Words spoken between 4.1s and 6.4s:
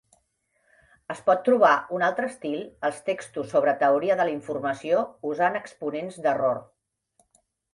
de la informació usant exponents